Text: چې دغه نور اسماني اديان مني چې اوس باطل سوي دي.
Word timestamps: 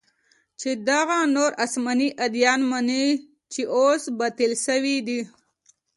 چې 0.59 0.69
دغه 0.89 1.17
نور 1.35 1.51
اسماني 1.65 2.09
اديان 2.25 2.59
مني 2.71 3.05
چې 3.51 3.61
اوس 3.77 4.03
باطل 4.19 4.51
سوي 4.65 4.97
دي. 5.07 5.19